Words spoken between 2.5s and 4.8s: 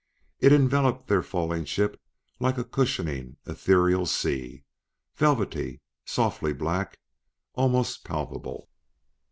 a cushioning, ethereal sea: